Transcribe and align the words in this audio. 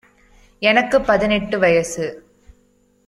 எனக்கு 0.59 1.01
பதினெட்டு 1.01 1.59
வயசு. 1.59 2.25